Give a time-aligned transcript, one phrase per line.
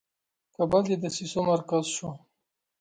[0.55, 2.09] کابل د دسیسو مرکز شو.